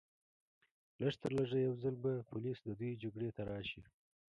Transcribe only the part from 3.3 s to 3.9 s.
ته راشي